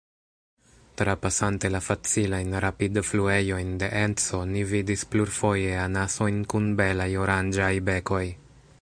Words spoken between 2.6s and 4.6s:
rapidfluejojn de Enco,